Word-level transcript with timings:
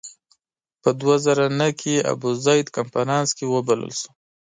په 0.81 0.89
دوه 0.99 1.15
زره 1.25 1.45
نهه 1.59 1.71
کې 1.79 2.05
ابوزید 2.13 2.67
کنفرانس 2.75 3.29
کې 3.37 3.45
وبلل 3.53 3.91
شو. 3.99 4.09